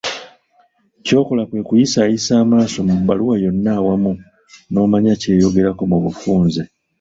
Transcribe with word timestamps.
Ky'okola 1.05 1.41
kwekuyisaayisa 1.49 2.31
amaaso 2.43 2.79
mu 2.87 2.95
bbaluwa 2.99 3.35
yonna 3.43 3.71
awamu 3.79 4.11
n'omanya 4.71 5.13
ky'eyogerako 5.21 5.83
mu 5.91 5.97
bufunze. 6.03 6.61